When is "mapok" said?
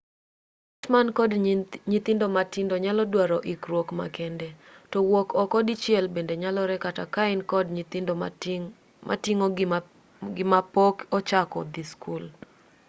10.51-10.95